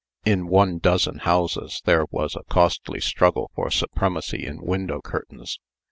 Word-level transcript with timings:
In 0.25 0.47
one 0.47 0.79
dozen 0.79 1.19
houses 1.19 1.79
there 1.85 2.05
was 2.09 2.35
a 2.35 2.41
costly 2.49 2.99
struggle 2.99 3.51
for 3.53 3.69
supremacy 3.69 4.43
in 4.47 4.59
window 4.65 4.99
curtains. 4.99 5.59